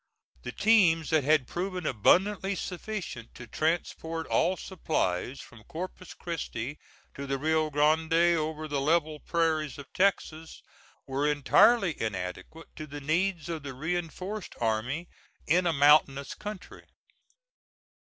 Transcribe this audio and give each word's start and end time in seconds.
The 0.41 0.51
teams 0.51 1.11
that 1.11 1.23
had 1.23 1.45
proven 1.45 1.85
abundantly 1.85 2.55
sufficient 2.55 3.35
to 3.35 3.45
transport 3.45 4.25
all 4.25 4.57
supplies 4.57 5.41
from 5.41 5.61
Corpus 5.65 6.15
Christi 6.15 6.79
to 7.13 7.27
the 7.27 7.37
Rio 7.37 7.69
Grande 7.69 8.13
over 8.35 8.67
the 8.67 8.81
level 8.81 9.19
prairies 9.19 9.77
of 9.77 9.93
Texas, 9.93 10.63
were 11.05 11.27
entirely 11.31 12.01
inadequate 12.01 12.75
to 12.77 12.87
the 12.87 12.99
needs 12.99 13.47
of 13.47 13.61
the 13.61 13.75
reinforced 13.75 14.55
army 14.59 15.07
in 15.45 15.67
a 15.67 15.71
mountainous 15.71 16.33
country. 16.33 16.87